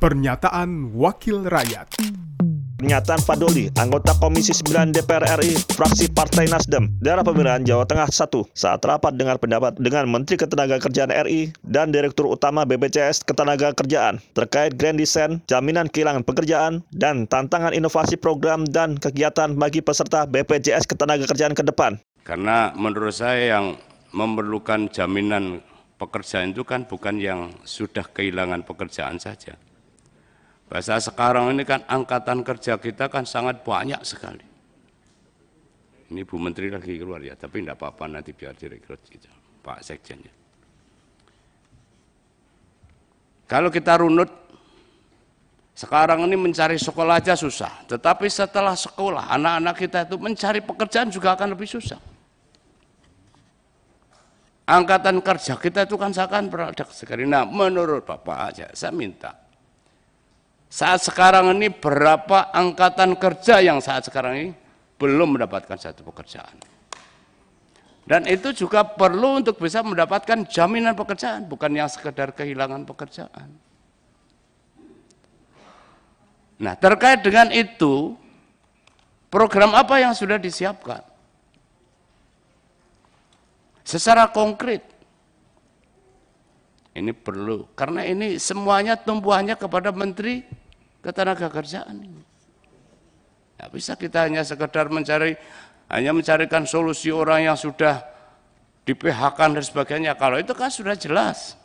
Pernyataan 0.00 0.96
Wakil 0.96 1.44
Rakyat 1.44 2.00
Pernyataan 2.80 3.20
Fadoli, 3.20 3.68
anggota 3.76 4.16
Komisi 4.16 4.56
9 4.56 4.96
DPR 4.96 5.36
RI, 5.36 5.52
fraksi 5.76 6.08
Partai 6.08 6.48
Nasdem, 6.48 6.88
daerah 7.04 7.20
pemilihan 7.20 7.60
Jawa 7.60 7.84
Tengah 7.84 8.08
1, 8.08 8.32
saat 8.56 8.80
rapat 8.80 9.12
dengar 9.20 9.36
pendapat 9.36 9.76
dengan 9.76 10.08
Menteri 10.08 10.40
Ketenagakerjaan 10.40 11.12
RI 11.28 11.52
dan 11.60 11.92
Direktur 11.92 12.32
Utama 12.32 12.64
BPJS 12.64 13.28
Ketenagakerjaan 13.28 14.24
terkait 14.32 14.80
Grand 14.80 14.96
Design, 14.96 15.44
jaminan 15.44 15.92
kehilangan 15.92 16.24
pekerjaan, 16.24 16.80
dan 16.96 17.28
tantangan 17.28 17.76
inovasi 17.76 18.16
program 18.16 18.64
dan 18.64 18.96
kegiatan 18.96 19.52
bagi 19.52 19.84
peserta 19.84 20.24
BPJS 20.24 20.88
Ketenagakerjaan 20.88 21.52
ke 21.52 21.60
depan. 21.60 22.00
Karena 22.24 22.72
menurut 22.72 23.12
saya 23.12 23.60
yang 23.60 23.76
memerlukan 24.16 24.88
jaminan 24.88 25.60
pekerjaan 26.00 26.56
itu 26.56 26.64
kan 26.64 26.88
bukan 26.88 27.20
yang 27.20 27.52
sudah 27.68 28.08
kehilangan 28.08 28.64
pekerjaan 28.64 29.20
saja 29.20 29.60
Bahasa 30.70 31.02
sekarang 31.02 31.50
ini 31.50 31.66
kan 31.66 31.82
angkatan 31.90 32.46
kerja 32.46 32.78
kita 32.78 33.10
kan 33.10 33.26
sangat 33.26 33.66
banyak 33.66 33.98
sekali. 34.06 34.46
Ini 36.14 36.22
Bu 36.22 36.38
Menteri 36.38 36.70
lagi 36.70 36.94
keluar 36.94 37.18
ya, 37.18 37.34
tapi 37.34 37.58
tidak 37.58 37.82
apa-apa 37.82 38.06
nanti 38.06 38.30
biar 38.30 38.54
direkrut 38.54 39.02
gitu, 39.10 39.26
Pak 39.66 39.82
Sekjen 39.82 40.22
ya. 40.22 40.34
Kalau 43.50 43.66
kita 43.66 43.98
runut, 43.98 44.30
sekarang 45.74 46.22
ini 46.30 46.38
mencari 46.38 46.78
sekolah 46.78 47.18
aja 47.18 47.34
susah, 47.34 47.90
tetapi 47.90 48.30
setelah 48.30 48.78
sekolah 48.78 49.26
anak-anak 49.26 49.74
kita 49.74 50.06
itu 50.06 50.22
mencari 50.22 50.62
pekerjaan 50.62 51.10
juga 51.10 51.34
akan 51.34 51.58
lebih 51.58 51.66
susah. 51.66 51.98
Angkatan 54.70 55.18
kerja 55.18 55.58
kita 55.58 55.82
itu 55.82 55.98
kan 55.98 56.14
seakan 56.14 56.46
berada 56.46 56.86
sekali. 56.94 57.26
Nah 57.26 57.42
menurut 57.42 58.06
Bapak 58.06 58.54
aja, 58.54 58.70
saya 58.70 58.94
minta 58.94 59.49
saat 60.70 61.02
sekarang 61.02 61.50
ini 61.58 61.66
berapa 61.66 62.54
angkatan 62.54 63.18
kerja 63.18 63.58
yang 63.58 63.82
saat 63.82 64.06
sekarang 64.06 64.32
ini 64.38 64.50
belum 65.02 65.34
mendapatkan 65.34 65.74
satu 65.74 66.06
pekerjaan. 66.06 66.54
Dan 68.06 68.22
itu 68.30 68.54
juga 68.54 68.86
perlu 68.86 69.42
untuk 69.42 69.58
bisa 69.58 69.82
mendapatkan 69.82 70.46
jaminan 70.46 70.94
pekerjaan, 70.94 71.46
bukan 71.50 71.74
yang 71.74 71.90
sekedar 71.90 72.30
kehilangan 72.30 72.86
pekerjaan. 72.86 73.50
Nah, 76.60 76.74
terkait 76.78 77.22
dengan 77.22 77.50
itu, 77.50 78.14
program 79.30 79.74
apa 79.74 79.98
yang 79.98 80.14
sudah 80.14 80.38
disiapkan? 80.38 81.02
Secara 83.82 84.30
konkret, 84.30 84.86
ini 86.94 87.10
perlu, 87.14 87.66
karena 87.78 88.06
ini 88.06 88.38
semuanya 88.38 88.98
tumbuhannya 88.98 89.54
kepada 89.54 89.94
Menteri 89.94 90.59
ketenaga 91.00 91.48
kerjaan 91.48 91.96
ini. 92.00 92.22
Bisa 93.72 93.92
kita 93.92 94.24
hanya 94.24 94.40
sekedar 94.40 94.88
mencari 94.88 95.36
hanya 95.90 96.14
mencarikan 96.16 96.64
solusi 96.64 97.12
orang 97.12 97.52
yang 97.52 97.58
sudah 97.58 98.00
di 98.86 98.96
PHK 98.96 99.38
dan 99.52 99.64
sebagainya. 99.64 100.12
Kalau 100.16 100.40
itu 100.40 100.56
kan 100.56 100.72
sudah 100.72 100.96
jelas. 100.96 101.60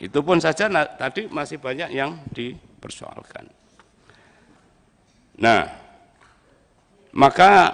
Itu 0.00 0.24
pun 0.24 0.40
saja 0.40 0.68
nah, 0.68 0.84
tadi 0.84 1.28
masih 1.28 1.60
banyak 1.60 1.92
yang 1.92 2.20
dipersoalkan. 2.32 3.48
Nah, 5.40 5.68
maka 7.12 7.72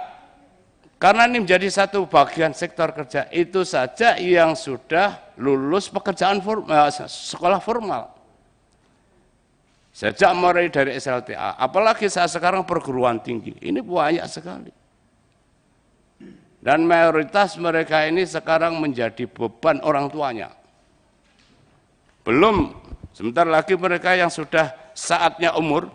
karena 0.97 1.29
ini 1.29 1.45
menjadi 1.45 1.69
satu 1.69 2.09
bagian 2.09 2.57
sektor 2.57 2.89
kerja, 2.89 3.29
itu 3.29 3.61
saja 3.61 4.17
yang 4.17 4.57
sudah 4.57 5.35
lulus 5.37 5.93
pekerjaan 5.93 6.41
form, 6.41 6.65
eh, 6.67 6.89
sekolah 7.05 7.61
formal. 7.61 8.16
Sejak 9.97 10.29
mulai 10.37 10.69
dari 10.69 10.93
SLTA, 10.93 11.57
apalagi 11.57 12.05
saat 12.05 12.29
sekarang 12.29 12.61
perguruan 12.69 13.17
tinggi, 13.17 13.57
ini 13.65 13.81
banyak 13.81 14.29
sekali. 14.29 14.69
Dan 16.61 16.85
mayoritas 16.85 17.57
mereka 17.57 18.05
ini 18.05 18.21
sekarang 18.21 18.77
menjadi 18.77 19.25
beban 19.25 19.81
orang 19.81 20.05
tuanya. 20.13 20.53
Belum, 22.21 22.77
sebentar 23.09 23.49
lagi 23.49 23.73
mereka 23.73 24.13
yang 24.13 24.29
sudah 24.29 24.69
saatnya 24.93 25.57
umur, 25.57 25.89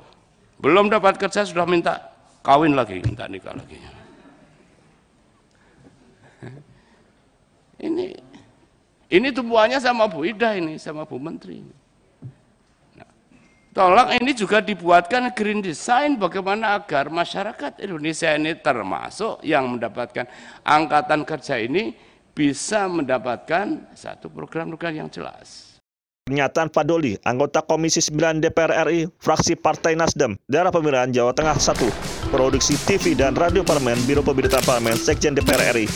belum 0.58 0.90
dapat 0.90 1.22
kerja 1.22 1.46
sudah 1.46 1.62
minta 1.62 2.02
kawin 2.42 2.74
lagi, 2.74 3.06
minta 3.06 3.30
nikah 3.30 3.54
lagi. 3.54 3.78
Ini 7.78 8.18
ini 9.14 9.28
tumbuhannya 9.30 9.78
sama 9.78 10.10
Bu 10.10 10.26
Ida 10.26 10.58
ini, 10.58 10.74
sama 10.74 11.06
Bu 11.06 11.22
Menteri. 11.22 11.62
Ini. 11.62 11.81
Tolong 13.72 14.12
ini 14.20 14.36
juga 14.36 14.60
dibuatkan 14.60 15.32
green 15.32 15.64
design 15.64 16.20
bagaimana 16.20 16.76
agar 16.76 17.08
masyarakat 17.08 17.80
Indonesia 17.80 18.28
ini 18.36 18.52
termasuk 18.60 19.40
yang 19.40 19.64
mendapatkan 19.64 20.28
angkatan 20.60 21.24
kerja 21.24 21.56
ini 21.56 21.96
bisa 22.36 22.84
mendapatkan 22.84 23.88
satu 23.96 24.28
program-program 24.28 24.92
yang 24.92 25.08
jelas. 25.08 25.80
Pernyataan 26.28 26.68
Fadoli, 26.68 27.16
anggota 27.24 27.64
Komisi 27.64 28.04
9 28.04 28.44
DPR 28.44 28.84
RI, 28.92 29.08
fraksi 29.16 29.56
Partai 29.56 29.96
Nasdem, 29.96 30.36
daerah 30.44 30.68
pemilihan 30.68 31.08
Jawa 31.08 31.32
Tengah 31.32 31.56
1, 31.56 32.28
produksi 32.28 32.76
TV 32.84 33.16
dan 33.16 33.32
radio 33.32 33.64
parlemen, 33.64 33.96
Biro 34.04 34.20
Pemberitaan 34.20 34.68
Parlemen, 34.68 35.00
Sekjen 35.00 35.32
DPR 35.32 35.72
RI. 35.72 35.88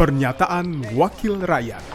Pernyataan 0.00 0.96
Wakil 0.96 1.36
Rakyat. 1.44 1.93